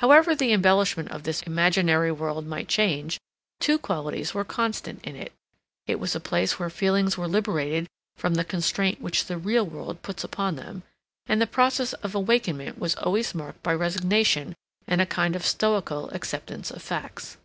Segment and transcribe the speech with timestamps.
[0.00, 3.18] However the embellishment of this imaginary world might change,
[3.60, 5.32] two qualities were constant in it.
[5.86, 10.02] It was a place where feelings were liberated from the constraint which the real world
[10.02, 10.82] puts upon them;
[11.24, 14.54] and the process of awakenment was always marked by resignation
[14.86, 17.38] and a kind of stoical acceptance of facts.